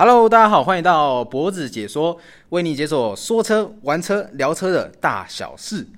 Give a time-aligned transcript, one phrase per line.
[0.00, 2.16] Hello，大家好，欢迎到脖子解说，
[2.50, 5.88] 为你解锁说车、玩车、聊车的大小事。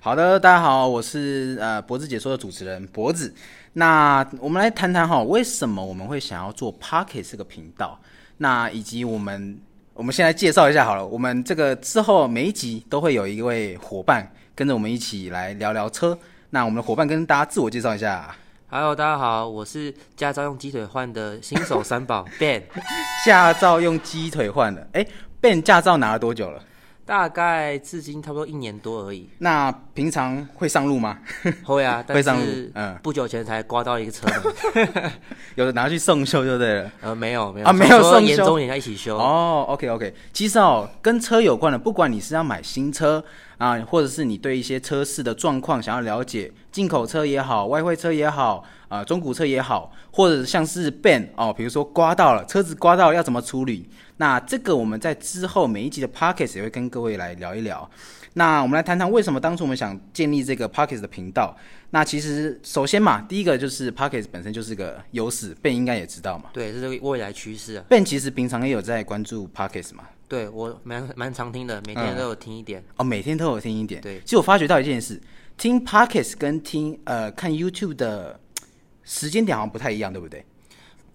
[0.00, 3.34] 好的，大家好，我是呃脖子解说的主持人脖子。
[3.74, 8.00] 那我们来谈谈哈，为什么我们会想要做 Pocket 这个频道？
[8.38, 9.58] 那以及我们，
[9.96, 11.06] 我们先来介绍一下好了。
[11.06, 16.18] 我们这个之后每一集都会有一位伙伴跟着我们一起来聊聊车。
[16.50, 18.34] 那我们的伙伴跟大家自我介绍一下。
[18.68, 22.62] Hello，大家好，我是驾照用鸡腿换的新手三宝 Ben，
[23.24, 25.06] 驾照用鸡腿换的，哎
[25.40, 26.60] ，Ben 驾照拿了多久了？
[27.06, 29.28] 大概至今差不多一年多而已。
[29.38, 31.18] 那平常会上路吗？
[31.64, 34.26] 会啊， 会上路但是嗯不久前才刮到一个车
[34.74, 35.12] 门，
[35.56, 36.90] 有的拿去送修就对了。
[37.02, 39.16] 呃，没有没有啊没有送修严重一点要一起修。
[39.18, 43.22] 哦，OK OK，其实哦，跟车有关的，不管你是要买新车
[43.58, 57.88] 啊，或者是你对一些车市的状况想要了解，进口车也好，外汇车也好，啊，中古车也好，或者像是 Ben 哦，比如说刮到了车子刮到了要怎么处理，那这个我们在之后每一集的 Pockets 也会跟各位来聊一聊。
[58.36, 61.56] 那我们来谈谈为什么当初我们想建立这个 Pockets 的频道。
[61.90, 66.46] 那其实首先嘛，第一个就是 Pockets 本身就是个优势，Ben 应该也知道嘛。
[66.52, 67.84] 对，这是未来趋势啊。
[67.88, 70.02] Ben 其实平常也有在关注 Pockets 嘛。
[70.34, 72.82] 对我蛮蛮常听的，每天都有听一点。
[72.96, 74.00] 哦，每天都有听一点。
[74.00, 75.20] 对其实我发觉到一件事，
[75.56, 78.40] 听 Podcast 跟听呃看 YouTube 的
[79.04, 80.44] 时间点好像不太一样，对不对？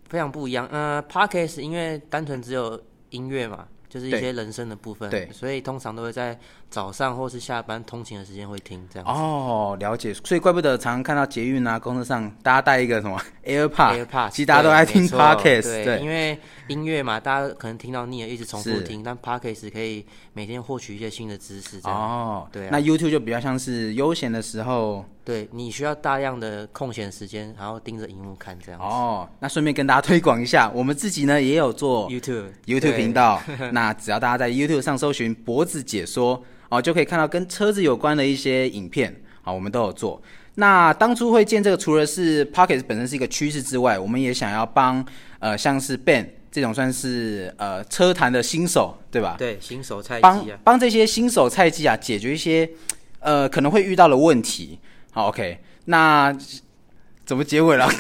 [0.08, 0.66] 非常不一样。
[0.72, 9.12] 呃，Podcast 因为单纯只有音乐嘛，就是一些人声的部分，对所以通常都会在早上或是下班通勤的时间会听这样子。
[9.12, 10.14] 哦，了解。
[10.14, 21.98] 所以怪不得常常看到捷运啊、公车上大家带一个什么 AirPod，AirPods，其实大家都爱听对没错 Podcast，对，对因为音乐嘛，大家可能听到腻了，一直重复听，但 Podcast 可以每天获取一些新的知识，这样。
[22.00, 28.86] 哦，对啊那 YouTube 就比较像是悠闲的时候对你需要大量的空闲时间，然后盯着荧幕看这样子。
[28.86, 29.28] 哦。
[29.40, 33.42] 那顺便跟大家推广一下，我们自己呢也有做 YouTube YouTube 频道，
[33.74, 39.16] 那只要大家在 YouTube 上搜寻“脖子解说”哦，就可以看到跟车子有关的一些影片。
[39.42, 40.22] 好，我们都有做。
[40.56, 45.04] 那当初会建这个，除了是 Pocket 本身是一个趋势之外，我们也想要帮
[45.40, 49.36] 呃像是 Ben 这种算是呃车坛的新手，对吧？
[49.38, 52.70] 对新手菜帮鸡啊，帮这些新手菜鸡啊解决一些
[53.20, 54.80] 呃可能会遇到的问题。
[55.12, 56.36] 好，OK，那
[57.26, 57.88] 怎么结尾了？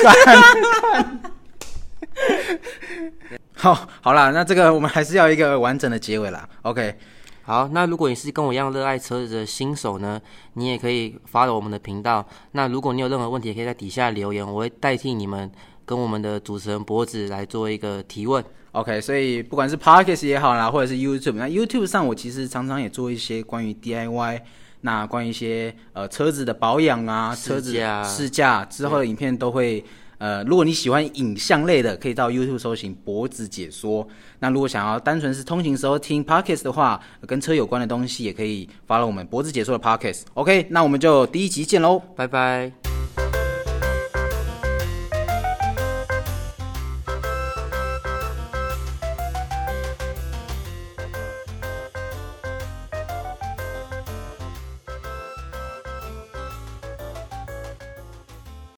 [3.56, 6.48] 好，好啦，那这个我们还是要一个完整的结尾啦。
[6.62, 6.96] OK，
[7.44, 10.22] 好，那如果你是跟我一样热爱车子的新手呢，
[10.54, 12.26] 你也可以发到我们的频道。
[12.54, 15.52] 那如果你有任何问题，也可以在底下留言，我会代替你们
[15.90, 18.44] 跟我们的主持人脖子来做一个提问。
[18.74, 24.42] OK，所以不管是 Podcast 也好啦，或者是 YouTube，那 YouTube 上我其实常常也做一些关于 DIY，
[24.82, 29.84] 那关于一些呃车子的保养啊，试车子驾试驾之后的影片都会。
[30.20, 34.06] 呃，如果你喜欢影像类的，可以到 YouTube 搜寻脖子解说。
[34.40, 40.24] 那如果想要单纯是通勤时候听 Podcast 的话，呃跟车有关的东西，也可以发了我们脖子解说的 Podcast。
[40.34, 42.02] OK，那我们就第一集见喽。
[42.18, 42.78] 拜拜。